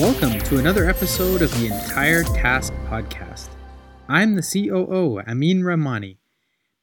[0.00, 3.50] Welcome to another episode of the Entire Task Podcast.
[4.08, 6.16] I'm the COO, Amin Rahmani.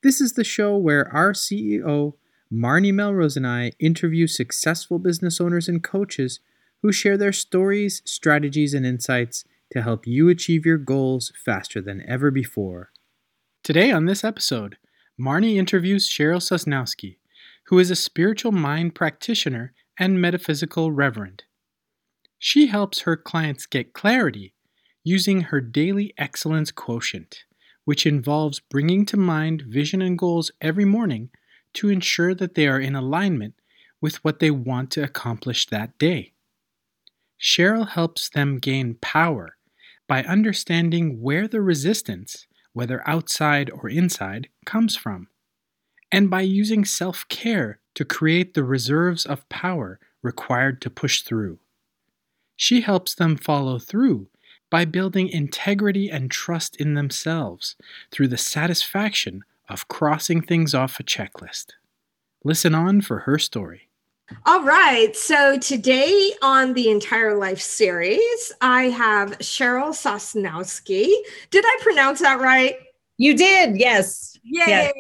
[0.01, 2.13] This is the show where our CEO,
[2.49, 6.39] Marnie Melrose, and I interview successful business owners and coaches
[6.81, 9.43] who share their stories, strategies, and insights
[9.73, 12.93] to help you achieve your goals faster than ever before.
[13.61, 14.77] Today on this episode,
[15.19, 17.17] Marnie interviews Cheryl Sosnowski,
[17.65, 21.43] who is a spiritual mind practitioner and metaphysical reverend.
[22.43, 24.55] She helps her clients get clarity
[25.03, 27.43] using her daily excellence quotient,
[27.85, 31.29] which involves bringing to mind vision and goals every morning
[31.75, 33.53] to ensure that they are in alignment
[34.01, 36.33] with what they want to accomplish that day.
[37.39, 39.57] Cheryl helps them gain power
[40.07, 45.27] by understanding where the resistance, whether outside or inside, comes from,
[46.11, 51.59] and by using self care to create the reserves of power required to push through.
[52.61, 54.27] She helps them follow through
[54.69, 57.75] by building integrity and trust in themselves
[58.11, 61.71] through the satisfaction of crossing things off a checklist.
[62.43, 63.89] Listen on for her story.
[64.45, 65.15] All right.
[65.15, 71.11] So today on the entire life series, I have Cheryl Sosnowski.
[71.49, 72.75] Did I pronounce that right?
[73.21, 74.35] You did, yes.
[74.43, 74.91] Yay.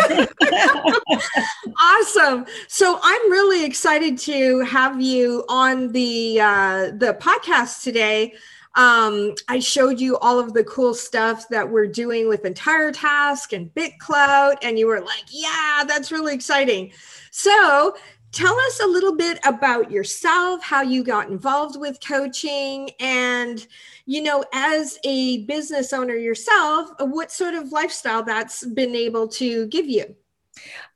[0.00, 0.28] Yes.
[1.80, 2.44] awesome.
[2.66, 8.34] So I'm really excited to have you on the uh, the podcast today.
[8.74, 13.52] Um, I showed you all of the cool stuff that we're doing with Entire Task
[13.52, 16.90] and BitClout, and you were like, yeah, that's really exciting.
[17.30, 17.94] So
[18.32, 23.64] tell us a little bit about yourself, how you got involved with coaching, and
[24.08, 29.66] you know, as a business owner yourself, what sort of lifestyle that's been able to
[29.66, 30.16] give you.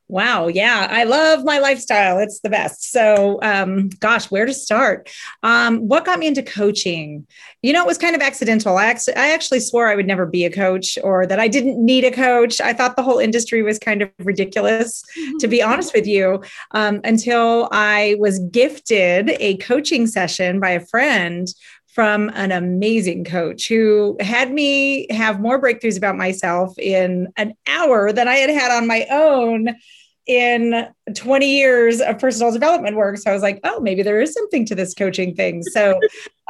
[0.09, 0.49] Wow.
[0.49, 0.89] Yeah.
[0.91, 2.19] I love my lifestyle.
[2.19, 2.91] It's the best.
[2.91, 5.11] So, um, gosh, where to start?
[5.43, 7.27] Um, what got me into coaching?
[7.63, 8.79] You know, it was kind of accidental.
[8.79, 11.83] I, ac- I actually swore I would never be a coach or that I didn't
[11.83, 12.63] need a coach.
[12.63, 15.03] I thought the whole industry was kind of ridiculous,
[15.41, 20.81] to be honest with you, um, until I was gifted a coaching session by a
[20.87, 21.49] friend
[21.93, 28.13] from an amazing coach who had me have more breakthroughs about myself in an hour
[28.13, 29.75] than I had had on my own
[30.27, 33.19] in 20 years of personal development work.
[33.19, 35.63] So I was like, oh, maybe there is something to this coaching thing.
[35.63, 36.01] So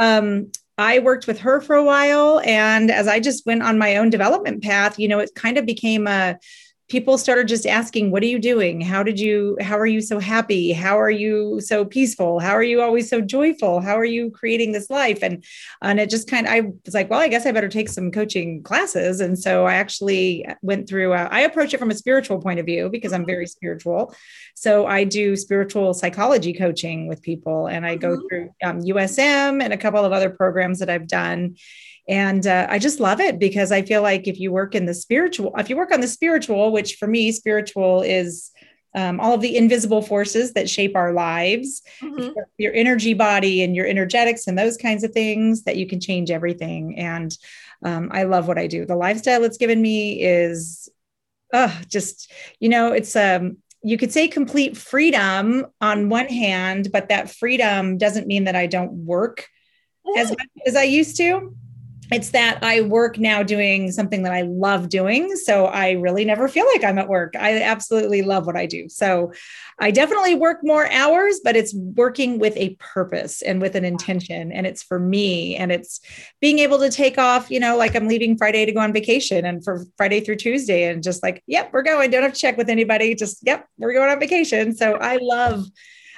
[0.00, 2.40] um, I worked with her for a while.
[2.44, 5.66] And as I just went on my own development path, you know, it kind of
[5.66, 6.38] became a
[6.88, 8.80] people started just asking what are you doing?
[8.80, 10.72] How did you how are you so happy?
[10.72, 12.38] How are you so peaceful?
[12.38, 13.80] How are you always so joyful?
[13.80, 15.20] How are you creating this life?
[15.22, 15.44] And
[15.80, 18.10] and it just kind of i was like well i guess i better take some
[18.10, 19.20] coaching classes.
[19.20, 22.66] And so i actually went through a, I approach it from a spiritual point of
[22.66, 24.14] view because i'm very spiritual.
[24.54, 28.26] So i do spiritual psychology coaching with people and i go mm-hmm.
[28.28, 31.56] through um, usm and a couple of other programs that i've done
[32.08, 34.94] and uh, i just love it because i feel like if you work in the
[34.94, 38.50] spiritual if you work on the spiritual which for me spiritual is
[38.94, 42.38] um, all of the invisible forces that shape our lives mm-hmm.
[42.58, 46.30] your energy body and your energetics and those kinds of things that you can change
[46.30, 46.98] everything.
[46.98, 47.36] And
[47.84, 48.84] um, i love what i do.
[48.84, 50.88] The lifestyle it's given me is
[51.52, 57.08] uh, just you know it's um you could say complete freedom on one hand but
[57.08, 59.48] that freedom doesn't mean that i don't work
[60.16, 61.54] as much as i used to
[62.10, 65.34] it's that I work now doing something that I love doing.
[65.36, 67.34] So I really never feel like I'm at work.
[67.38, 68.88] I absolutely love what I do.
[68.88, 69.32] So
[69.78, 74.52] I definitely work more hours, but it's working with a purpose and with an intention.
[74.52, 75.56] And it's for me.
[75.56, 76.00] And it's
[76.40, 79.46] being able to take off, you know, like I'm leaving Friday to go on vacation
[79.46, 82.10] and for Friday through Tuesday and just like, yep, we're going.
[82.10, 83.14] Don't have to check with anybody.
[83.14, 84.74] Just, yep, we're going on vacation.
[84.74, 85.66] So I love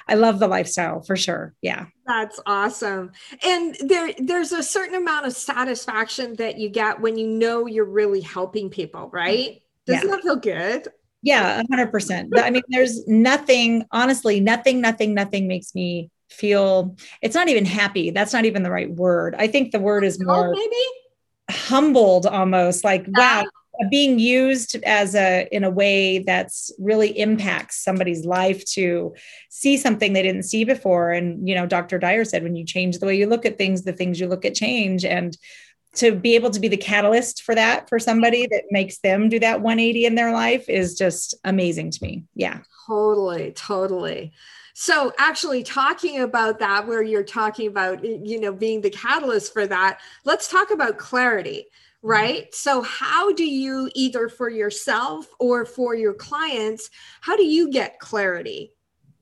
[0.07, 1.53] I love the lifestyle for sure.
[1.61, 1.85] Yeah.
[2.05, 3.11] That's awesome.
[3.43, 7.85] And there there's a certain amount of satisfaction that you get when you know you're
[7.85, 9.49] really helping people, right?
[9.49, 9.91] Mm-hmm.
[9.93, 10.15] Doesn't yeah.
[10.15, 10.87] that feel good?
[11.21, 12.29] Yeah, 100%.
[12.37, 18.11] I mean, there's nothing, honestly, nothing, nothing, nothing makes me feel it's not even happy.
[18.11, 19.33] That's not even the right word.
[19.35, 20.75] I think the word is more oh, maybe
[21.49, 23.43] humbled almost like, wow,
[23.89, 29.13] being used as a in a way that's really impacts somebody's life to
[29.49, 31.11] see something they didn't see before.
[31.11, 33.83] And you know dr dyer said when you change the way you look at things
[33.83, 35.05] the things you look at change.
[35.05, 35.37] And
[35.95, 39.39] to be able to be the catalyst for that for somebody that makes them do
[39.39, 42.23] that 180 in their life is just amazing to me.
[42.35, 42.59] Yeah.
[42.85, 44.33] Totally totally.
[44.73, 49.65] So actually talking about that where you're talking about you know being the catalyst for
[49.67, 51.67] that let's talk about clarity
[52.05, 52.53] right?
[52.53, 56.89] So, how do you either for yourself or for your clients,
[57.21, 58.71] how do you get clarity?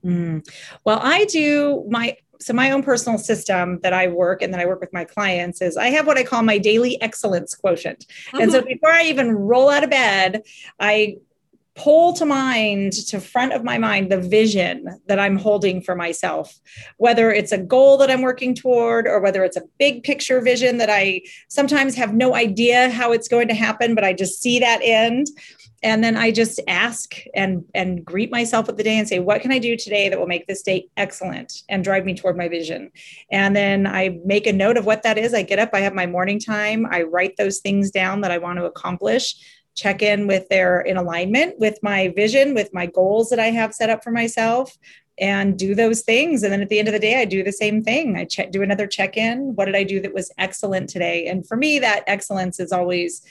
[0.05, 0.45] Mm.
[0.85, 4.65] Well, I do my so my own personal system that I work and that I
[4.65, 8.05] work with my clients is I have what I call my daily excellence quotient.
[8.05, 8.41] Mm-hmm.
[8.41, 8.67] And so mm-hmm.
[8.67, 10.41] before I even roll out of bed,
[10.77, 11.19] I
[11.75, 16.59] pull to mind to front of my mind the vision that i'm holding for myself.
[16.97, 20.77] Whether it's a goal that i'm working toward or whether it's a big picture vision
[20.77, 24.59] that i sometimes have no idea how it's going to happen but i just see
[24.59, 25.27] that end.
[25.81, 29.41] And then i just ask and and greet myself at the day and say what
[29.41, 32.49] can i do today that will make this day excellent and drive me toward my
[32.49, 32.91] vision?
[33.31, 35.33] And then i make a note of what that is.
[35.33, 38.37] I get up i have my morning time i write those things down that i
[38.37, 39.35] want to accomplish
[39.75, 43.73] check in with their in alignment with my vision, with my goals that I have
[43.73, 44.77] set up for myself
[45.19, 46.43] and do those things.
[46.43, 48.17] And then at the end of the day, I do the same thing.
[48.17, 49.55] I check, do another check in.
[49.55, 51.27] What did I do that was excellent today?
[51.27, 53.21] And for me, that excellence is always,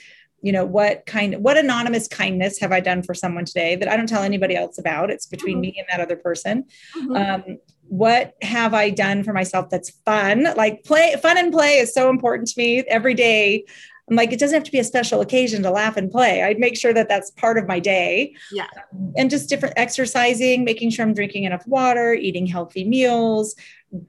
[0.41, 3.97] you know, what kind, what anonymous kindness have I done for someone today that I
[3.97, 5.09] don't tell anybody else about?
[5.09, 5.61] It's between mm-hmm.
[5.61, 6.65] me and that other person.
[6.95, 7.15] Mm-hmm.
[7.15, 7.57] Um,
[7.89, 10.47] what have I done for myself that's fun?
[10.55, 13.65] Like play, fun and play is so important to me every day.
[14.09, 16.43] I'm like, it doesn't have to be a special occasion to laugh and play.
[16.43, 18.35] I'd make sure that that's part of my day.
[18.51, 18.67] Yeah.
[19.15, 23.55] And just different exercising, making sure I'm drinking enough water, eating healthy meals,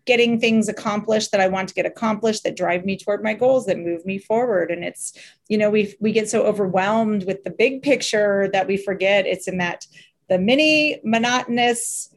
[0.05, 3.67] getting things accomplished that I want to get accomplished that drive me toward my goals
[3.67, 4.71] that move me forward.
[4.71, 5.13] And it's,
[5.49, 9.47] you know, we we get so overwhelmed with the big picture that we forget it's
[9.47, 9.87] in that
[10.29, 12.14] the mini monotonous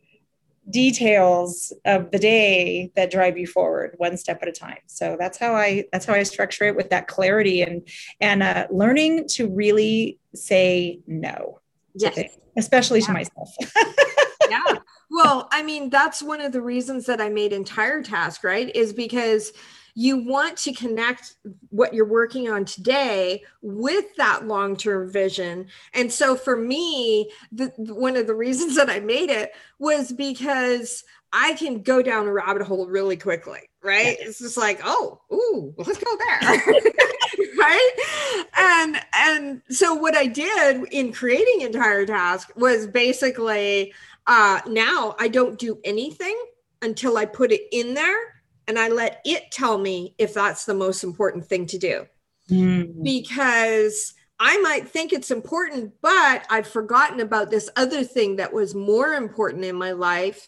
[0.69, 4.79] details of the day that drive you forward one step at a time.
[4.87, 7.87] So that's how i that's how i structure it with that clarity and
[8.19, 11.59] and uh, learning to really say no
[11.95, 12.37] yes.
[12.57, 13.05] especially yeah.
[13.07, 13.49] to myself.
[14.49, 14.77] Yeah.
[15.11, 18.93] Well i mean that's one of the reasons that i made entire task right is
[18.93, 19.51] because
[19.99, 21.37] you want to connect
[21.69, 25.65] what you're working on today with that long-term vision.
[25.95, 31.03] And so for me the, one of the reasons that i made it was because
[31.33, 34.17] i can go down a rabbit hole really quickly right?
[34.19, 36.63] It's just like oh ooh let's go there.
[37.57, 37.91] Right?
[38.55, 43.93] And and so what i did in creating entire task was basically
[44.27, 46.39] uh now i don't do anything
[46.81, 48.36] until i put it in there
[48.67, 52.05] and I let it tell me if that's the most important thing to do.
[52.49, 53.03] Mm.
[53.03, 58.75] Because I might think it's important, but I've forgotten about this other thing that was
[58.75, 60.47] more important in my life.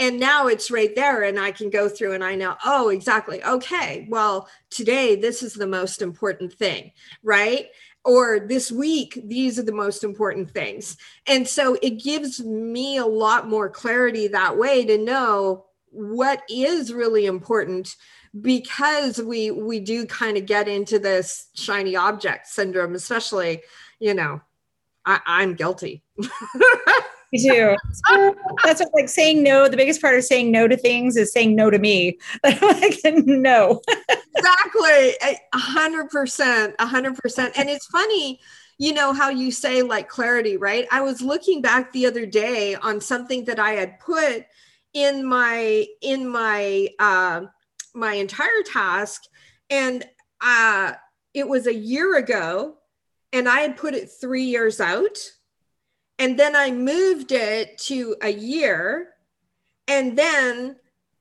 [0.00, 3.42] And now it's right there, and I can go through and I know, oh, exactly.
[3.42, 6.92] Okay, well, today this is the most important thing,
[7.22, 7.66] right?
[8.04, 10.96] Or this week, these are the most important things.
[11.26, 16.92] And so it gives me a lot more clarity that way to know what is
[16.92, 17.94] really important
[18.40, 23.62] because we we do kind of get into this shiny object syndrome especially
[23.98, 24.40] you know
[25.06, 26.02] I, i'm guilty.
[27.30, 27.76] Me too
[28.64, 31.54] that's what, like saying no the biggest part of saying no to things is saying
[31.54, 32.18] no to me.
[32.44, 33.82] Like no.
[34.36, 35.14] Exactly.
[35.52, 37.58] A hundred percent a hundred percent.
[37.58, 38.40] And it's funny
[38.78, 40.86] you know how you say like clarity right?
[40.90, 44.46] I was looking back the other day on something that i had put
[44.94, 47.42] in my in my uh,
[47.94, 49.22] my entire task.
[49.70, 50.04] And
[50.40, 50.94] uh,
[51.34, 52.74] it was a year ago
[53.32, 55.18] and i had put it three years out.
[56.18, 59.10] And then i moved it to a year.
[59.86, 60.76] And then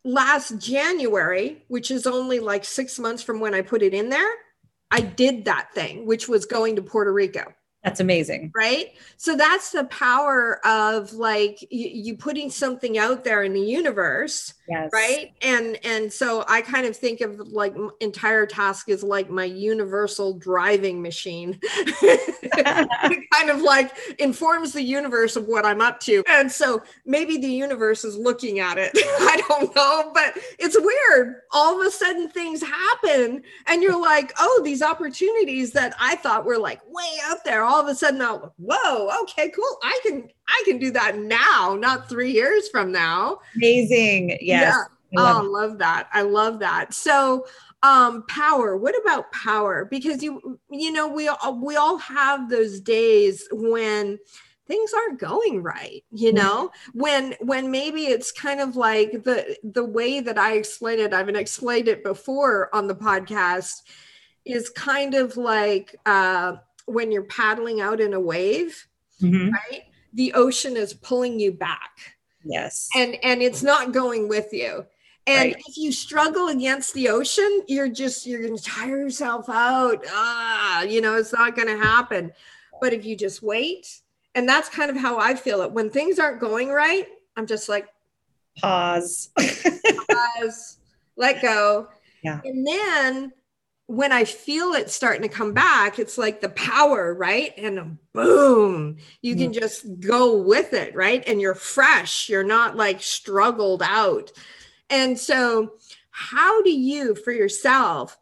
[0.08, 4.32] last january which is only like six months from when i put it in there
[4.90, 7.44] i did that thing which was going to puerto rico
[7.88, 8.52] that's amazing.
[8.54, 8.96] Right.
[9.16, 14.56] So that's the power of like you, you, putting something out there in the universe.
[14.68, 14.90] Yes.
[14.92, 15.32] Right.
[15.42, 20.34] And and so I kind of think of like entire task is like my universal
[20.34, 21.62] driving machine.
[22.02, 26.26] kind of like informs the universe of what I'm up to.
[26.28, 28.92] And so maybe the universe is looking at it.
[28.96, 31.36] I don't know, but it's weird.
[31.52, 36.44] All of a sudden things happen and you're like, oh, these opportunities that I thought
[36.44, 39.78] were like way out there all all of a sudden I'll, whoa, okay, cool.
[39.84, 43.40] I can I can do that now, not three years from now.
[43.56, 44.38] Amazing.
[44.42, 44.76] Yes.
[45.12, 45.20] Yeah.
[45.20, 46.10] I love, oh, love that.
[46.12, 46.94] I love that.
[46.94, 47.46] So
[47.84, 52.80] um power what about power because you you know we all we all have those
[52.82, 54.18] days when
[54.68, 56.38] things aren't going right you mm-hmm.
[56.38, 57.00] know mm-hmm.
[57.00, 61.30] when when maybe it's kind of like the the way that i explain it i've
[61.30, 63.84] explained it before on the podcast
[64.44, 66.56] is kind of like uh
[66.88, 68.88] when you're paddling out in a wave,
[69.22, 69.52] mm-hmm.
[69.52, 69.84] right?
[70.14, 72.16] The ocean is pulling you back.
[72.44, 72.90] Yes.
[72.96, 74.86] And and it's not going with you.
[75.28, 75.64] And right.
[75.68, 80.04] if you struggle against the ocean, you're just you're going to tire yourself out.
[80.10, 82.32] Ah, you know, it's not going to happen.
[82.80, 84.02] But if you just wait,
[84.34, 87.68] and that's kind of how I feel it when things aren't going right, I'm just
[87.68, 87.88] like
[88.62, 89.30] Pause.
[89.38, 90.78] Pause.
[91.16, 91.90] Let go.
[92.24, 92.42] Yeah.
[92.44, 93.34] And then
[93.88, 97.54] when I feel it starting to come back, it's like the power, right?
[97.58, 99.60] And boom, you can Mm-hmm.
[99.60, 101.24] just go with it, right?
[101.26, 102.28] And you're fresh.
[102.28, 104.32] You're not like struggled out.
[104.90, 105.74] And so,
[106.12, 108.18] how do you, for yourself,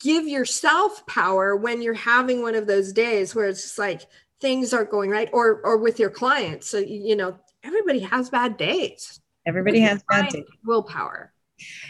[0.00, 4.02] give yourself power when you're having one of those days where it's just like
[4.40, 6.68] things aren't going right, or or with your clients?
[6.68, 9.20] So you know, everybody has bad days.
[9.46, 10.44] Everybody has bad days.
[10.64, 11.34] willpower.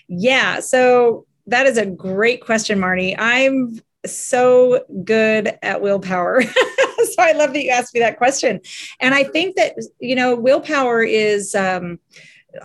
[0.09, 0.59] Yeah.
[0.61, 3.15] So that is a great question, Marnie.
[3.19, 6.43] I'm so good at willpower.
[6.43, 8.61] so I love that you asked me that question.
[9.01, 11.99] And I think that, you know, willpower is, um,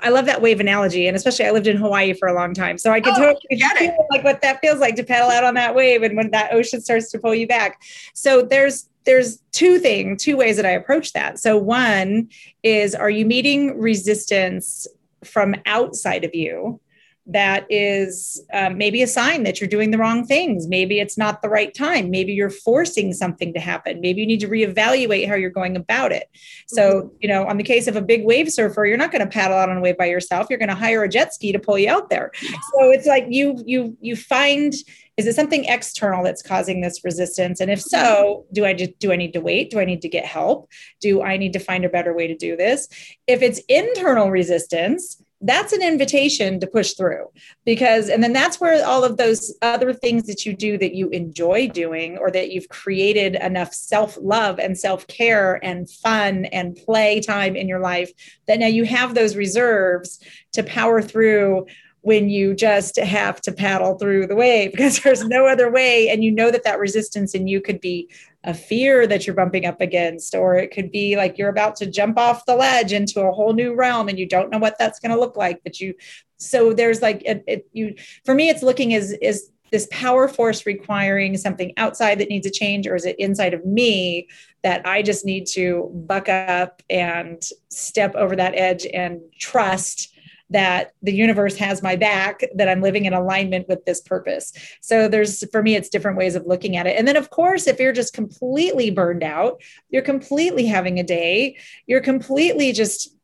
[0.02, 1.08] I love that wave analogy.
[1.08, 2.78] And especially I lived in Hawaii for a long time.
[2.78, 3.94] So I can Oh, totally get it.
[4.12, 6.82] like what that feels like to paddle out on that wave and when that ocean
[6.82, 7.82] starts to pull you back.
[8.14, 11.40] So there's, there's two things, two ways that I approach that.
[11.40, 12.30] So one
[12.64, 14.88] is, are you meeting resistance
[15.24, 16.80] from outside of you?
[17.26, 20.68] That is um, maybe a sign that you're doing the wrong things.
[20.68, 22.10] Maybe it's not the right time.
[22.10, 24.02] Maybe you're forcing something to happen.
[24.02, 26.30] Maybe you need to reevaluate how you're going about it.
[26.68, 29.30] So, you know, on the case of a big wave surfer, you're not going to
[29.30, 30.48] paddle out on a wave by yourself.
[30.50, 32.32] You're going to hire a jet ski to pull you out there.
[32.42, 34.74] So it's like you you you find
[35.16, 39.12] is it something external that's causing this resistance and if so do i just do
[39.12, 40.70] i need to wait do i need to get help
[41.02, 42.88] do i need to find a better way to do this
[43.28, 47.28] if it's internal resistance that's an invitation to push through
[47.66, 51.10] because and then that's where all of those other things that you do that you
[51.10, 57.56] enjoy doing or that you've created enough self-love and self-care and fun and play time
[57.56, 58.12] in your life
[58.48, 60.20] that now you have those reserves
[60.54, 61.66] to power through
[62.04, 66.24] when you just have to paddle through the wave because there's no other way and
[66.24, 68.10] you know that that resistance in you could be
[68.44, 71.86] a fear that you're bumping up against or it could be like you're about to
[71.86, 75.00] jump off the ledge into a whole new realm and you don't know what that's
[75.00, 75.94] going to look like but you
[76.38, 77.96] so there's like it, it you
[78.26, 82.52] for me it's looking as is this power force requiring something outside that needs a
[82.52, 84.28] change or is it inside of me
[84.62, 90.13] that i just need to buck up and step over that edge and trust
[90.54, 94.54] that the universe has my back that i'm living in alignment with this purpose.
[94.82, 96.98] So there's for me it's different ways of looking at it.
[96.98, 101.58] And then of course if you're just completely burned out you're completely having a day
[101.88, 103.16] you're completely just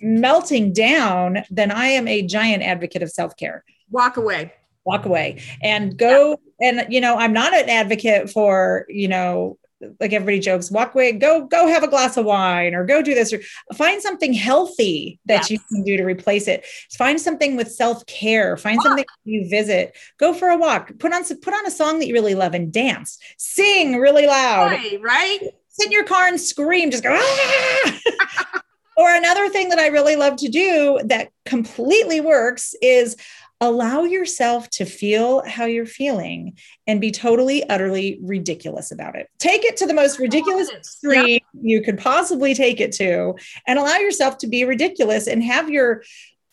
[0.00, 3.64] melting down then i am a giant advocate of self-care.
[3.90, 4.52] Walk away.
[4.84, 9.58] walk away and go and you know i'm not an advocate for you know
[10.00, 13.14] like everybody jokes walk away go go have a glass of wine or go do
[13.14, 13.40] this or
[13.74, 16.64] find something healthy that you can do to replace it.
[16.92, 18.56] Find something with self-care.
[18.56, 19.96] Find something you visit.
[20.18, 20.92] Go for a walk.
[20.98, 23.18] Put on put on a song that you really love and dance.
[23.38, 24.72] Sing really loud.
[24.72, 25.40] Right, right?
[25.72, 27.98] sit in your car and scream, just go, ah!
[28.96, 33.16] or another thing that I really love to do that completely works is
[33.62, 39.28] allow yourself to feel how you're feeling and be totally, utterly ridiculous about it.
[39.38, 43.34] Take it to the most ridiculous extreme you could possibly take it to
[43.68, 46.02] and allow yourself to be ridiculous and have your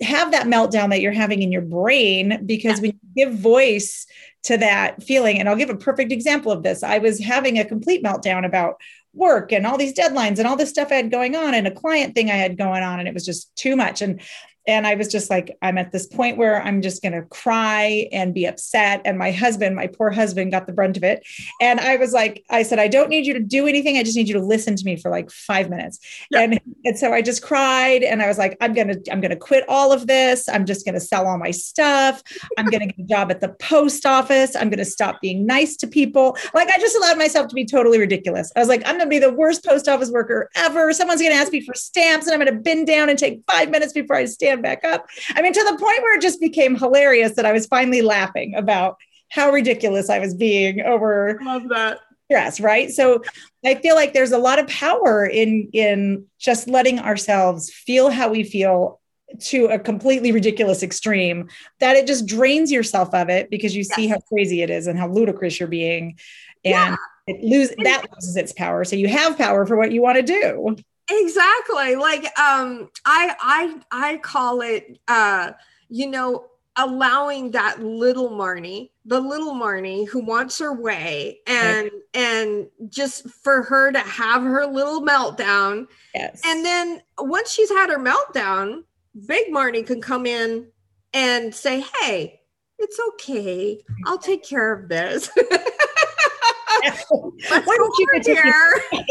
[0.02, 4.06] have that meltdown that you're having in your brain because when you give voice
[4.44, 6.84] to that feeling and I'll give a perfect example of this.
[6.84, 8.80] I was having a complete meltdown about
[9.14, 11.72] work and all these deadlines and all this stuff I had going on and a
[11.72, 14.22] client thing I had going on and it was just too much and
[14.70, 18.08] and I was just like I'm at this point where I'm just going to cry
[18.12, 21.26] and be upset and my husband my poor husband got the brunt of it
[21.60, 24.16] and I was like I said I don't need you to do anything I just
[24.16, 26.00] need you to listen to me for like 5 minutes
[26.32, 26.42] Yeah.
[26.42, 29.32] and and so I just cried and I was like I'm going to I'm going
[29.32, 32.22] to quit all of this I'm just going to sell all my stuff
[32.58, 34.56] I'm going to get a job at the post office.
[34.56, 36.38] I'm going to stop being nice to people.
[36.54, 38.52] Like, I just allowed myself to be totally ridiculous.
[38.56, 40.92] I was like, I'm going to be the worst post office worker ever.
[40.94, 43.42] Someone's going to ask me for stamps and I'm going to bend down and take
[43.50, 45.08] five minutes before I stand back up.
[45.36, 48.56] I mean, to the point where it just became hilarious that I was finally laughing
[48.56, 48.98] about
[49.30, 52.00] how ridiculous I was being over Love that.
[52.26, 53.22] stress right so
[53.66, 58.30] i feel like there's a lot of power in in just letting ourselves feel how
[58.30, 59.00] we feel
[59.40, 61.48] to a completely ridiculous extreme
[61.80, 64.98] that it just drains yourself of it because you see how crazy it is and
[64.98, 66.18] how ludicrous you're being
[66.66, 66.96] and Yeah.
[67.28, 70.24] it lose that loses its power so you have power for what you want to
[70.24, 70.76] do
[71.10, 71.96] Exactly.
[71.96, 75.52] Like um I I I call it uh
[75.90, 82.68] you know allowing that little Marnie, the little Marnie who wants her way and and
[82.88, 88.00] just for her to have her little meltdown yes and then once she's had her
[88.00, 88.84] meltdown,
[89.26, 90.68] big Marnie can come in
[91.14, 92.42] and say, "Hey,
[92.78, 93.82] it's okay.
[94.06, 95.30] I'll take care of this."
[97.10, 98.82] Why don't you take here.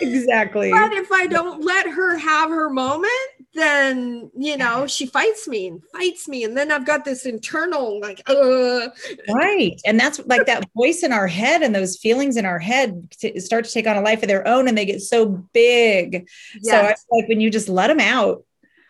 [0.00, 0.70] exactly.
[0.70, 3.10] But if I don't let her have her moment,
[3.54, 8.00] then you know she fights me and fights me, and then I've got this internal
[8.00, 8.88] like, uh.
[9.32, 13.08] right, and that's like that voice in our head and those feelings in our head
[13.36, 16.28] start to take on a life of their own, and they get so big.
[16.60, 16.70] Yes.
[16.70, 18.44] So it's like when you just let them out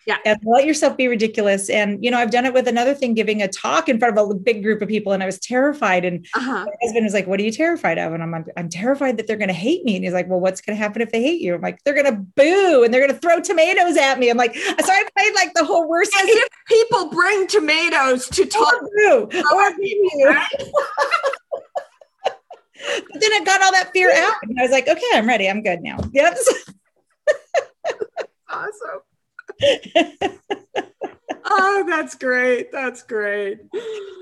[0.09, 0.17] yeah.
[0.25, 1.69] And let yourself be ridiculous.
[1.69, 4.31] And, you know, I've done it with another thing, giving a talk in front of
[4.31, 5.13] a big group of people.
[5.13, 6.07] And I was terrified.
[6.07, 6.65] And uh-huh.
[6.65, 8.15] my husband was like, What are you terrified of?
[8.15, 9.97] And I'm, I'm terrified that they're going to hate me.
[9.97, 11.55] And he's like, Well, what's going to happen if they hate you?
[11.55, 14.31] I'm like, They're going to boo and they're going to throw tomatoes at me.
[14.31, 16.11] I'm like, So I played like the whole worst.
[16.19, 19.29] As if people bring tomatoes to talk to.
[19.53, 20.11] Or you.
[22.25, 24.37] but then I got all that fear out.
[24.43, 25.51] And I was like, Okay, I'm ready.
[25.51, 25.99] I'm good now.
[26.15, 26.39] Yep.
[28.49, 29.03] awesome
[31.45, 32.71] oh, that's great.
[32.73, 33.59] That's great.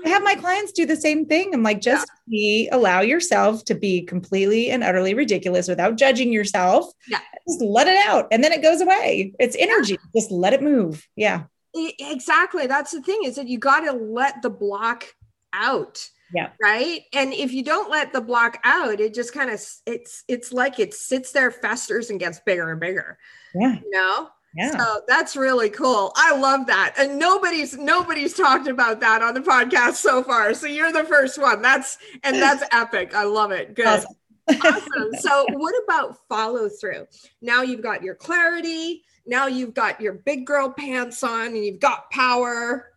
[0.05, 1.53] I have my clients do the same thing.
[1.53, 2.31] I'm like, just yeah.
[2.31, 6.91] be, allow yourself to be completely and utterly ridiculous without judging yourself.
[7.07, 7.19] Yeah.
[7.47, 9.33] Just let it out and then it goes away.
[9.39, 9.93] It's energy.
[9.93, 10.21] Yeah.
[10.21, 11.07] Just let it move.
[11.15, 11.43] Yeah.
[11.73, 12.67] Exactly.
[12.67, 15.05] That's the thing is that you got to let the block
[15.53, 16.07] out.
[16.33, 16.49] Yeah.
[16.61, 17.03] Right.
[17.13, 20.79] And if you don't let the block out, it just kind of it's it's like
[20.79, 23.17] it sits there, festers, and gets bigger and bigger.
[23.55, 23.75] Yeah.
[23.75, 24.29] You know?
[24.55, 24.71] Yeah.
[24.71, 26.11] So that's really cool.
[26.15, 26.95] I love that.
[26.97, 30.53] And nobody's nobody's talked about that on the podcast so far.
[30.53, 31.61] So you're the first one.
[31.61, 33.13] That's and that's epic.
[33.13, 33.75] I love it.
[33.75, 33.85] Good.
[33.85, 34.15] Awesome.
[34.49, 35.13] awesome.
[35.19, 37.07] So what about follow through?
[37.41, 41.79] Now you've got your clarity, now you've got your big girl pants on and you've
[41.79, 42.91] got power.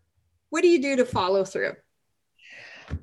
[0.50, 1.74] What do you do to follow through?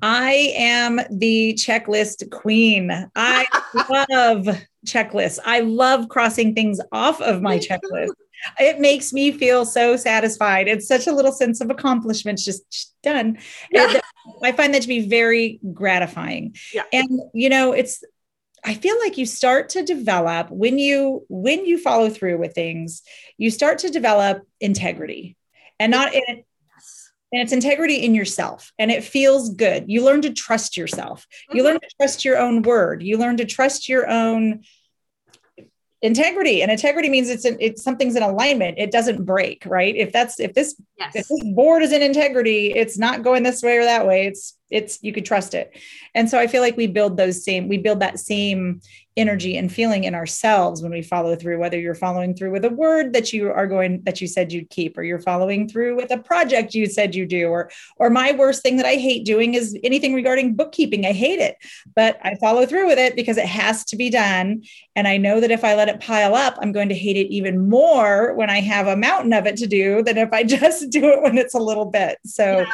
[0.02, 2.90] I am the checklist queen.
[3.14, 3.46] I
[4.10, 4.48] love
[4.86, 5.38] checklists.
[5.44, 8.12] I love crossing things off of my checklist
[8.58, 10.68] it makes me feel so satisfied.
[10.68, 13.38] It's such a little sense of accomplishment, just done.
[13.70, 14.00] Yeah.
[14.42, 16.56] I find that to be very gratifying.
[16.72, 16.84] Yeah.
[16.92, 18.02] And you know, it's
[18.64, 23.02] I feel like you start to develop when you when you follow through with things,
[23.36, 25.36] you start to develop integrity.
[25.80, 26.44] And not in
[27.30, 29.84] and it's integrity in yourself and it feels good.
[29.86, 31.26] You learn to trust yourself.
[31.50, 31.66] You mm-hmm.
[31.66, 33.02] learn to trust your own word.
[33.02, 34.62] You learn to trust your own
[36.02, 38.78] integrity and integrity means it's in, it's something's in alignment.
[38.78, 39.94] It doesn't break right?
[39.94, 41.14] If that's if this yes.
[41.14, 44.26] if this board is in integrity it's not going this way or that way.
[44.26, 45.76] It's it's you could trust it.
[46.14, 48.80] And so i feel like we build those same we build that same
[49.16, 52.70] energy and feeling in ourselves when we follow through whether you're following through with a
[52.70, 56.10] word that you are going that you said you'd keep or you're following through with
[56.12, 59.54] a project you said you do or or my worst thing that i hate doing
[59.54, 61.04] is anything regarding bookkeeping.
[61.04, 61.56] I hate it
[61.94, 64.62] but i follow through with it because it has to be done.
[64.94, 67.32] And i know that if i let it pile up i'm going to hate it
[67.32, 70.90] even more when i have a mountain of it to do than if i just
[70.90, 72.18] do it when it's a little bit.
[72.24, 72.64] So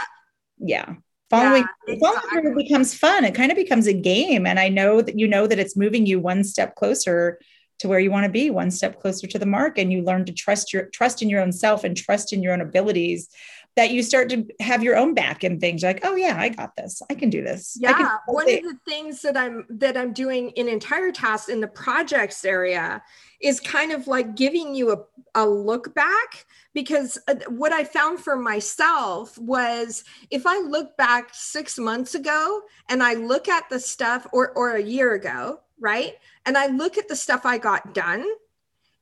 [0.58, 0.94] yeah, yeah
[1.34, 1.98] following yeah, exactly.
[2.00, 3.24] following through becomes fun.
[3.24, 6.06] It kind of becomes a game and i know that you know that it's moving
[6.06, 7.38] you one step closer
[7.78, 10.24] to where you want to be one step closer to the mark and you learn
[10.24, 13.28] to trust your trust in your own self and trust in your own abilities
[13.76, 16.76] that you start to have your own back and things like oh yeah i got
[16.76, 17.02] this.
[17.10, 17.76] I can do this.
[17.80, 21.68] Yeah one of the things that i'm that i'm doing in entire tasks in the
[21.68, 23.02] projects area
[23.40, 24.98] is kind of like giving you a,
[25.34, 31.30] a look back because uh, what I found for myself was if I look back
[31.32, 36.14] six months ago and I look at the stuff or, or a year ago, right?
[36.46, 38.24] And I look at the stuff I got done,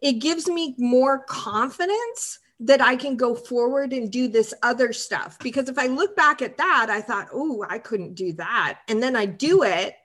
[0.01, 5.39] it gives me more confidence that I can go forward and do this other stuff.
[5.41, 8.81] Because if I look back at that, I thought, oh, I couldn't do that.
[8.89, 9.97] And then I do it.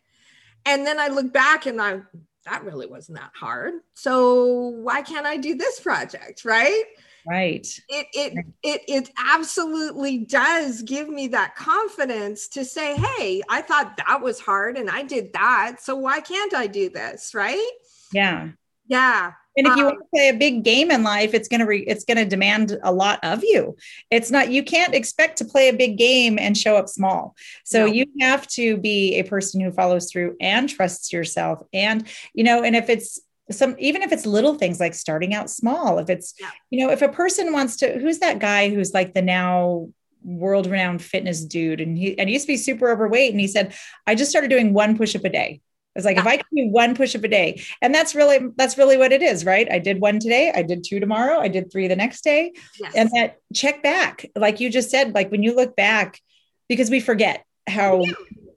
[0.66, 2.08] And then I look back and I'm,
[2.50, 3.74] that really wasn't that hard.
[3.94, 6.46] So why can't I do this project?
[6.46, 6.84] Right.
[7.28, 7.68] Right.
[7.90, 13.98] It it it it absolutely does give me that confidence to say, hey, I thought
[13.98, 15.78] that was hard and I did that.
[15.82, 17.34] So why can't I do this?
[17.34, 17.70] Right.
[18.14, 18.52] Yeah.
[18.88, 19.34] Yeah.
[19.58, 21.66] And if you um, want to play a big game in life, it's going to
[21.66, 23.76] re- it's going to demand a lot of you.
[24.12, 27.36] It's not you can't expect to play a big game and show up small.
[27.66, 27.92] So no.
[27.92, 31.62] you have to be a person who follows through and trusts yourself.
[31.74, 35.50] And you know, and if it's some even if it's little things like starting out
[35.50, 36.52] small, if it's yeah.
[36.70, 39.90] you know, if a person wants to, who's that guy who's like the now
[40.24, 43.48] world renowned fitness dude and he and he used to be super overweight and he
[43.48, 43.74] said
[44.08, 45.62] i just started doing one push up a day
[45.98, 46.22] was like, yeah.
[46.22, 49.12] if I can do one push up a day, and that's really that's really what
[49.12, 49.68] it is, right?
[49.72, 52.94] I did one today, I did two tomorrow, I did three the next day, yes.
[52.96, 56.22] and that check back, like you just said, like when you look back,
[56.70, 57.98] because we forget how.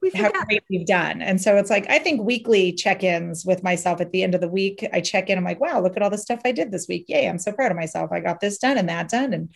[0.02, 1.20] We how great we've done.
[1.20, 4.40] And so it's like, I think weekly check ins with myself at the end of
[4.40, 5.36] the week, I check in.
[5.36, 7.04] I'm like, wow, look at all the stuff I did this week.
[7.08, 8.10] Yay, I'm so proud of myself.
[8.10, 9.34] I got this done and that done.
[9.34, 9.50] And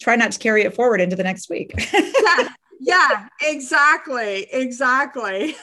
[0.00, 1.72] try not to carry it forward into the next week.
[1.92, 2.48] yeah,
[2.80, 4.46] yeah, exactly.
[4.52, 5.54] Exactly.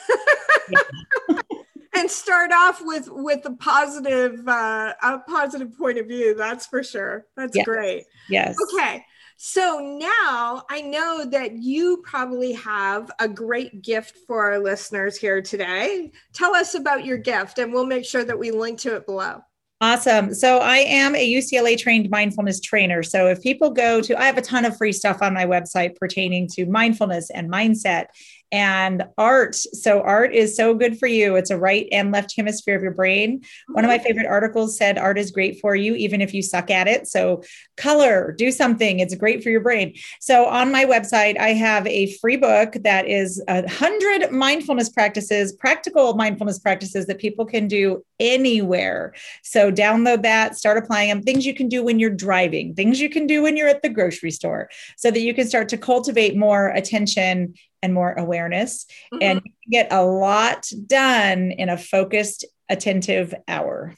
[1.94, 6.36] And start off with with a positive uh, a positive point of view.
[6.36, 7.26] That's for sure.
[7.36, 7.66] That's Yes.
[7.66, 8.04] great.
[8.30, 8.56] Yes.
[8.74, 9.06] Okay.
[9.44, 15.42] So now I know that you probably have a great gift for our listeners here
[15.42, 16.12] today.
[16.32, 19.42] Tell us about your gift and we'll make sure that we link to it below.
[19.82, 20.36] Awesome.
[20.36, 23.02] So I am a UCLA trained mindfulness trainer.
[23.02, 25.96] So if people go to, I have a ton of free stuff on my website
[25.96, 28.06] pertaining to mindfulness and mindset
[28.52, 29.56] and art.
[29.56, 31.36] So art is so good for you.
[31.36, 33.44] It's a right and left hemisphere of your brain.
[33.68, 34.06] One of my mm-hmm.
[34.06, 37.08] favorite articles said art is great for you, even if you suck at it.
[37.08, 37.44] So
[37.78, 39.00] color, do something.
[39.00, 39.96] It's great for your brain.
[40.20, 45.54] So on my website, I have a free book that is a hundred mindfulness practices,
[45.54, 49.14] practical mindfulness practices that people can do anywhere.
[49.44, 53.10] So download that, start applying them, things you can do when you're driving, things you
[53.10, 56.36] can do when you're at the grocery store, so that you can start to cultivate
[56.36, 58.86] more attention and more awareness.
[59.14, 59.18] Mhm.
[59.22, 63.96] And you can get a lot done in a focused, attentive hour.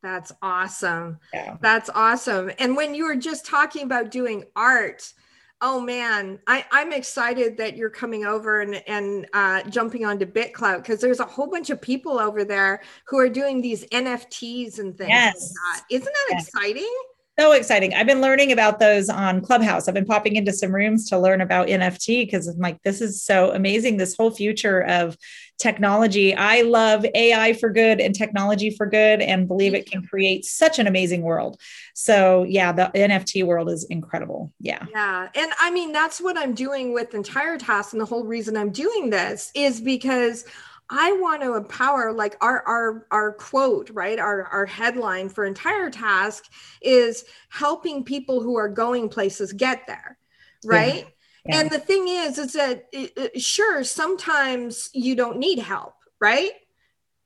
[0.00, 1.18] that's awesome.
[1.34, 1.56] Yeah.
[1.60, 2.52] That's awesome.
[2.60, 5.12] And when you were just talking about doing art,
[5.60, 10.76] oh man, I, I'm excited that you're coming over and, and uh, jumping onto BitClout
[10.78, 14.96] because there's a whole bunch of people over there who are doing these NFTs and
[14.96, 15.34] things Yes.
[15.34, 15.84] like that.
[15.90, 16.46] Isn't that Yes.
[16.48, 16.94] exciting?
[17.38, 17.94] So exciting.
[17.94, 19.86] I've been learning about those on Clubhouse.
[19.86, 23.22] I've been popping into some rooms to learn about NFT because I'm like, this is
[23.22, 23.96] so amazing.
[23.96, 25.16] This whole future of
[25.56, 26.34] technology.
[26.34, 30.80] I love AI for good and technology for good and believe it can create such
[30.80, 31.60] an amazing world.
[31.94, 34.52] So, yeah, the NFT world is incredible.
[34.58, 34.86] Yeah.
[34.92, 35.28] Yeah.
[35.36, 37.92] And I mean, that's what I'm doing with Entire Task.
[37.92, 40.44] And the whole reason I'm doing this is because
[40.90, 44.18] I want to empower like our our our quote, right?
[44.18, 46.44] Our our headline for Entire Task
[46.80, 50.18] is helping people who are going places get there.
[50.64, 51.06] Right.
[51.46, 51.60] Yeah.
[51.60, 56.52] And the thing is, is that it- it- sure, sometimes you don't need help, right?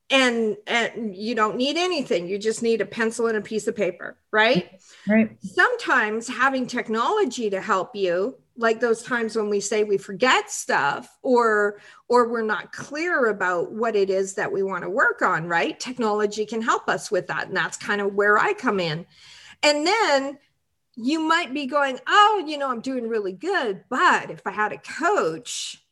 [0.09, 2.27] And and you don't need anything.
[2.27, 4.69] You just need a pencil and a piece of paper, right?
[5.07, 5.37] Right.
[5.41, 11.17] sometimes having technology to help you like those times when we say we forget stuff
[11.21, 15.47] or or we're not clear about what it is that we want to work on
[15.47, 15.79] right?
[15.79, 19.05] Technology can help us with that and that's kind of where i come in.
[19.63, 20.37] And then
[20.95, 24.71] you might be going oh you know i'm doing really good but if i had
[24.71, 25.83] a coach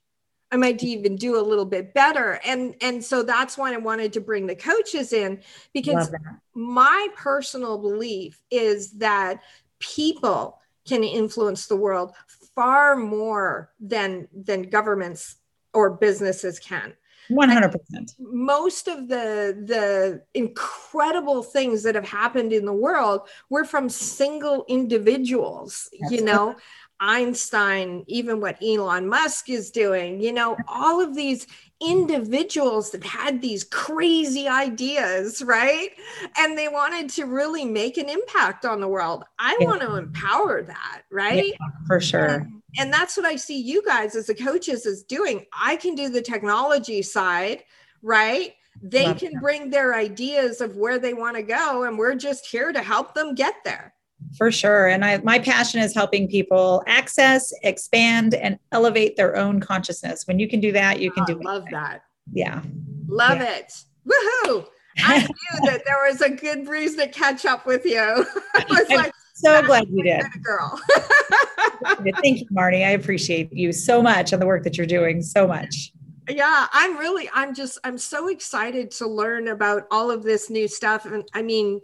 [0.52, 2.40] i might even do a little bit better.
[2.46, 5.42] And and so that's why i wanted to bring the coaches in
[5.74, 6.12] because
[6.54, 9.42] my personal belief is that
[9.80, 12.14] people can influence the world
[12.56, 15.38] far more than than governments
[15.74, 16.94] or businesses can
[17.32, 17.78] 100%.
[18.20, 24.66] most of the the incredible things that have happened in the world were from single
[24.68, 26.26] individuals you Absolutely.
[26.26, 26.56] know
[27.00, 31.48] einstein even what elon musk is doing you know all of these
[31.82, 35.90] individuals that had these crazy ideas right
[36.38, 39.68] and they wanted to really make an impact on the world i Yeah.
[39.68, 42.28] want to empower that right Yeah, for sure.
[42.28, 45.46] and, and that's what I see you guys as the coaches is doing.
[45.60, 47.64] I can do the technology side,
[48.02, 48.54] right?
[48.82, 49.42] They Love can that.
[49.42, 53.14] bring their ideas of where they want to go, and we're just here to help
[53.14, 53.94] them get there.
[54.38, 54.88] For sure.
[54.88, 60.26] And I, my passion is helping people access, expand, and elevate their own consciousness.
[60.26, 61.74] When you can do that, you can ah, I do love anything.
[61.74, 62.02] that.
[62.34, 62.62] Yeah.
[63.08, 63.56] Love Yeah.
[63.58, 63.74] it.
[64.08, 64.68] Woohoo.
[65.00, 68.00] I knew that there was a good breeze to catch up with you.
[68.56, 70.24] I was I'm like, so glad you did.
[70.44, 70.80] Girl.
[72.22, 72.86] Thank you, Marnie.
[72.86, 75.92] I appreciate you so much and the work that you're doing so much.
[76.30, 80.68] yeah i'm really i'm just i'm so excited to learn about all of this new
[80.68, 81.82] stuff and i mean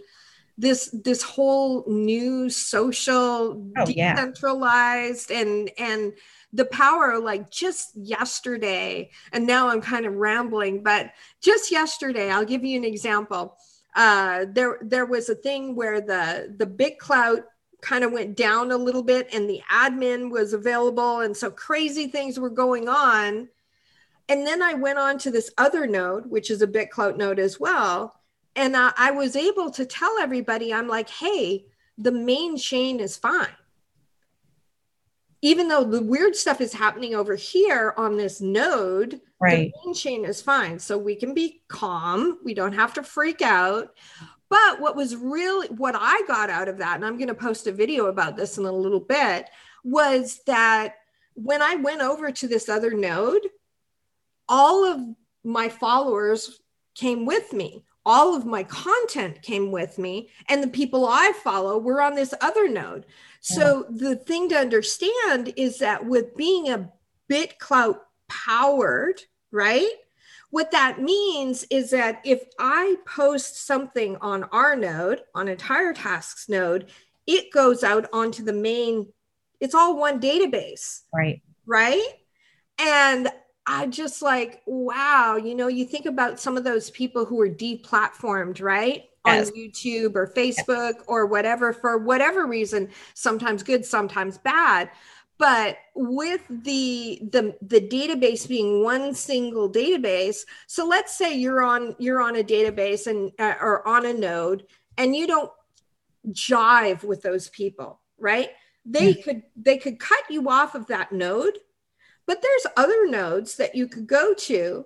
[0.58, 4.16] this this whole new social Oh, yeah.
[4.16, 6.14] decentralized and and
[6.54, 12.46] the power like just yesterday and now i'm kind of rambling but just yesterday i'll
[12.46, 13.58] give you an example
[13.96, 17.44] uh there there was a thing where the the BitClout
[17.82, 22.08] kind of went down a little bit and the admin was available and so crazy
[22.08, 23.48] things were going on
[24.30, 27.60] and then I went on to this other node, which is a BitClout node as
[27.62, 28.14] well.
[28.58, 31.66] And uh, I was able to tell everybody, I'm like, hey,
[32.00, 33.48] the main chain is fine.
[35.44, 39.72] Even though the weird stuff is happening over here on this node, Right.
[39.72, 40.80] the main chain is fine.
[40.80, 42.40] So we can be calm.
[42.44, 43.94] We don't have to freak out.
[44.50, 47.68] But what was really what I got out of that, and I'm going to post
[47.68, 49.48] a video about this in a little bit,
[49.84, 50.96] was that
[51.36, 53.48] when I went over to this other node,
[54.50, 55.00] all of
[55.44, 56.60] my followers
[56.96, 57.84] came with me.
[58.08, 62.34] All of my content came with me, and the people I follow were on this
[62.42, 63.06] other node.
[63.42, 66.90] So, the thing to understand is that with being a
[67.30, 69.92] BitClout powered, right?
[70.50, 76.48] what that means is that if I post something on our node, on entire tasks
[76.48, 76.90] node,
[77.26, 79.08] it goes out onto the main,
[79.60, 81.02] it's all one database.
[81.14, 81.42] Right.
[81.66, 82.08] Right.
[82.80, 83.28] And
[83.68, 87.50] I just like, wow, you know, you think about some of those people who are
[87.50, 89.04] deplatformed, right?
[89.26, 89.50] Yes.
[89.50, 91.04] On YouTube or Facebook yes.
[91.06, 94.90] or whatever, for whatever reason, sometimes good, sometimes bad
[95.38, 101.96] but with the the the database being one single database so let's say you're on
[102.00, 104.66] you're on a database and uh, or on a node
[104.98, 105.52] and you don't
[106.30, 108.50] jive with those people right
[108.86, 109.24] they mm.
[109.24, 111.58] could they could cut you off of that node
[112.28, 114.86] but there's other nodes that you could go to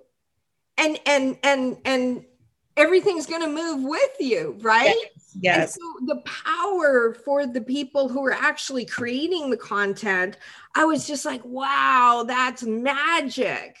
[0.78, 2.24] and and and and
[2.76, 4.94] everything's going to move with you right?
[4.96, 5.74] Yes, yes.
[5.74, 10.38] so the power for the people who are actually creating the content
[10.74, 13.76] i was just like wow that's magic.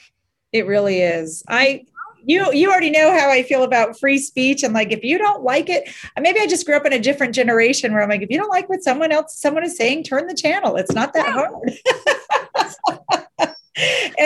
[0.52, 1.42] It really is.
[1.48, 1.86] I
[2.24, 4.62] you you already know how I feel about free speech.
[4.62, 5.88] And like if you don't like it
[6.20, 8.50] maybe I just grew up in a different generation where I'm like if you don't
[8.50, 10.76] like what someone else someone is saying turn the channel.
[10.76, 11.54] It's not that hard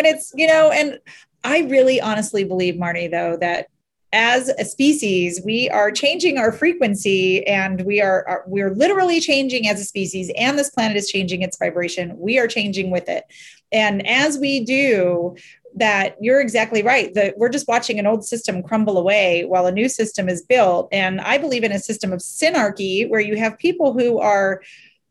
[0.06, 0.98] and it's you know and
[1.44, 3.68] I really honestly believe Marnie though that
[4.12, 9.68] as a species we are changing our frequency and we are, are we're literally changing
[9.68, 12.16] as a species and this planet is changing its vibration.
[12.18, 13.24] We are changing with it.
[13.72, 15.36] And as we do
[15.74, 17.12] that you're exactly right.
[17.12, 20.88] That we're just watching an old system crumble away while a new system is built.
[20.92, 24.62] And i believe in a system of synarchy where you have people who are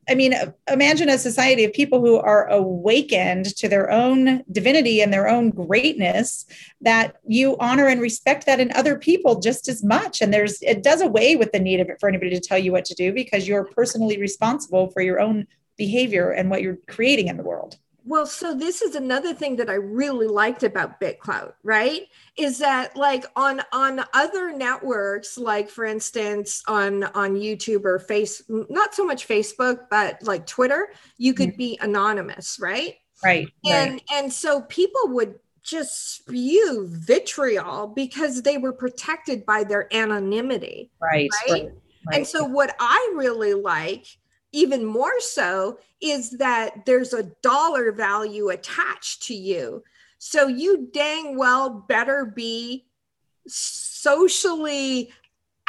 [0.07, 0.33] I mean,
[0.71, 5.49] imagine a society of people who are awakened to their own divinity and their own
[5.49, 6.45] greatness
[6.81, 10.21] that you honor and respect that in other people just as much.
[10.21, 12.71] And there's, it does away with the need of it for anybody to tell you
[12.71, 17.27] what to do because you're personally responsible for your own behavior and what you're creating
[17.27, 17.77] in the world.
[18.07, 22.03] Well, so this is another thing that I really liked about BitClout, right?
[22.37, 28.43] Is that like on on other networks, like for instance on on YouTube or Face,
[28.47, 31.57] not so much Facebook, but like Twitter, you could mm-hmm.
[31.57, 32.95] be anonymous, right?
[33.23, 33.47] Right.
[33.65, 34.03] And right.
[34.13, 40.91] and so people would just spew vitriol because they were protected by their anonymity.
[41.01, 41.29] Right.
[41.49, 41.63] Right.
[42.05, 42.17] right.
[42.17, 44.05] And so what I really like
[44.55, 49.83] even more so is that there's a dollar value attached to you.
[50.17, 52.85] So you dang well better be
[53.47, 55.11] socially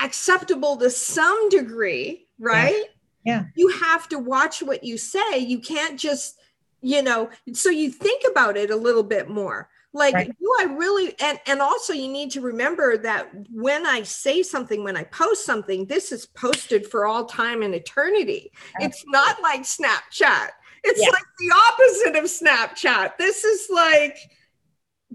[0.01, 2.85] acceptable to some degree, right?
[3.25, 3.41] Yeah.
[3.41, 3.45] yeah.
[3.57, 5.39] You have to watch what you say.
[5.39, 6.39] You can't just,
[6.81, 10.39] you know, so you think about it a little bit more like right.
[10.39, 14.85] do i really and and also you need to remember that when i say something
[14.85, 18.87] when i post something this is posted for all time and eternity Absolutely.
[18.87, 20.51] it's not like snapchat
[20.85, 21.09] it's yeah.
[21.09, 24.19] like the opposite of snapchat this is like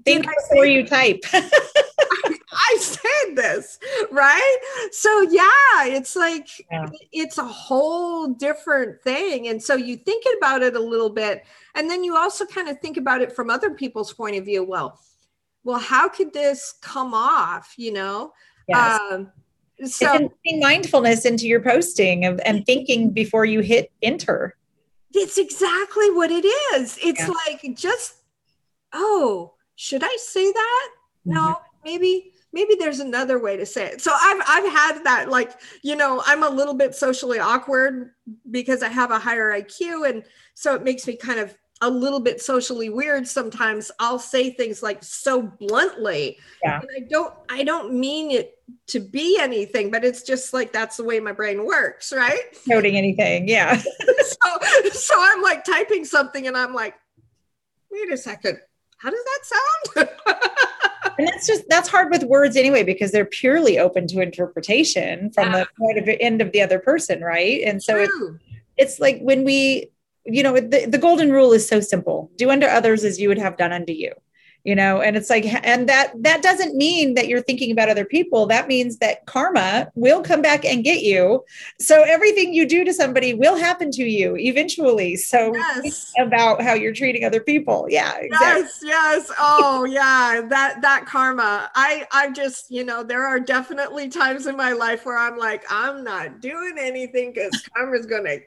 [0.04, 1.24] think before you type.
[1.34, 1.50] I,
[2.52, 3.80] I, said this
[4.12, 4.58] right?
[4.92, 6.90] So yeah it's like yeah.
[7.12, 9.48] it's a whole different thing.
[9.48, 11.44] And so you think about it a little bit
[11.76, 14.64] and then you also kind of think about it from other people's point of view.
[14.64, 15.00] Well
[15.64, 18.34] well how could this come off you know?
[18.68, 19.00] Yes.
[19.12, 19.32] Um,
[19.86, 24.56] so mindfulness into your posting of, and thinking before you hit enter.
[25.14, 26.98] It's exactly what it is.
[27.04, 27.34] It's yeah.
[27.46, 28.16] like just
[28.94, 30.90] oh should i say that?
[31.26, 34.02] No maybe maybe there's another way to say it.
[34.02, 35.52] So I've I've had that like,
[35.84, 38.12] you know, I'm a little bit socially awkward
[38.50, 42.20] because I have a higher IQ and so it makes me kind of a little
[42.20, 43.92] bit socially weird sometimes.
[44.00, 46.38] I'll say things like so bluntly.
[46.64, 46.80] Yeah.
[46.80, 48.54] and i don't i don't mean it
[48.88, 52.40] to be anything but it's just like that's the way my brain works right?
[52.68, 53.82] Noting anything yeah.
[54.22, 56.96] So so i'm like typing something and i'm like
[57.92, 58.60] wait a second
[59.02, 60.10] how does that sound?
[61.18, 65.52] And that's just that's hard with words anyway because they're purely open to interpretation from
[65.52, 65.60] yeah.
[65.60, 67.62] the point of end of the other person right?
[67.64, 68.14] And so it's,
[68.78, 69.92] it's like when we
[70.26, 72.32] you know the, the golden rule is so simple.
[72.38, 74.14] Do unto others as you would have done unto you
[74.64, 78.06] you know and it's like and that that doesn't mean that you're thinking about other
[78.06, 78.46] people.
[78.46, 81.44] That means that karma will come back and get you.
[81.80, 85.16] So everything you do to somebody will happen to you eventually.
[85.16, 86.12] So yes.
[86.20, 87.88] about how you're treating other people.
[87.90, 88.64] Yeah exactly.
[88.64, 89.32] yes yes.
[89.40, 91.70] Oh yeah that that karma.
[91.76, 95.64] I i just you know there are definitely times in my life where i'm like
[95.70, 98.38] i'm not doing anything because karma's gonna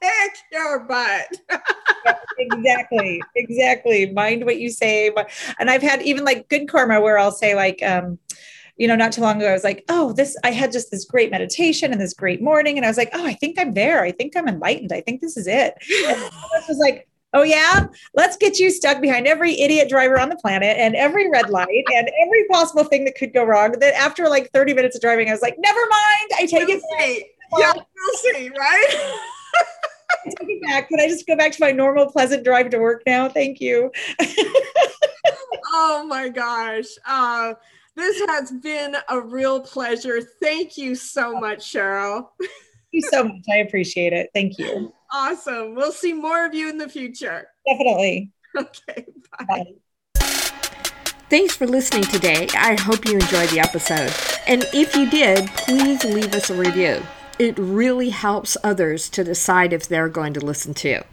[0.00, 1.26] kick your butt.
[2.38, 3.22] exactly.
[3.36, 4.10] Exactly.
[4.12, 5.12] Mind what you say.
[5.58, 8.18] And I've had even like good karma where I'll say, like, um,
[8.76, 11.04] you know, not too long ago, I was like, oh, this, I had just this
[11.04, 12.76] great meditation and this great morning.
[12.76, 14.02] And I was like, oh, I think I'm there.
[14.02, 14.92] I think I'm enlightened.
[14.92, 15.74] I think this is it.
[16.08, 17.86] And I was like, Oh, yeah?
[18.14, 21.84] Let's get you stuck behind every idiot driver on the planet and every red light
[21.94, 23.72] and every possible thing that could go wrong.
[23.72, 26.30] That after like 30 minutes of driving, I was like, never mind.
[26.38, 27.26] I take we'll it see.
[27.58, 29.20] Yeah, we'll see, right?
[30.24, 30.88] I take it back.
[30.88, 33.28] Can I just go back to my normal, pleasant drive to work now?
[33.28, 33.90] Thank you.
[35.72, 36.86] oh my gosh.
[37.06, 37.54] Uh,
[37.94, 40.20] this has been a real pleasure.
[40.40, 42.28] Thank you so much, Cheryl.
[42.40, 42.52] Thank
[42.92, 43.42] you so much.
[43.52, 44.30] I appreciate it.
[44.34, 44.92] Thank you.
[45.12, 45.74] Awesome.
[45.74, 47.48] We'll see more of you in the future.
[47.66, 48.32] Definitely.
[48.56, 49.06] Okay.
[49.38, 49.44] Bye.
[49.46, 49.64] Bye.
[51.28, 52.48] Thanks for listening today.
[52.54, 54.14] I hope you enjoyed the episode.
[54.46, 57.02] And if you did, please leave us a review.
[57.38, 60.88] It really helps others to decide if they're going to listen to.
[60.88, 61.04] you.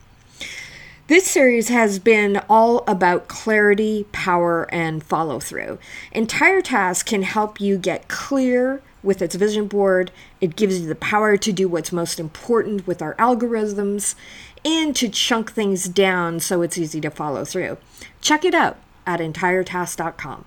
[1.08, 5.78] This series has been all about clarity, power, and follow through.
[6.12, 10.10] Entire Task can help you get clear with its vision board.
[10.42, 14.16] It gives you the power to do what's most important with our algorithms
[14.66, 17.78] and to chunk things down so it's easy to follow through.
[18.20, 20.44] Check it out at entiretask.com.